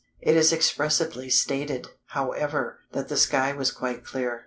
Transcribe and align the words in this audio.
It 0.19 0.35
is 0.35 0.51
expressly 0.51 1.29
stated, 1.29 1.89
however, 2.07 2.79
that 2.91 3.07
the 3.07 3.17
sky 3.17 3.53
was 3.53 3.69
quite 3.71 4.03
clear. 4.03 4.39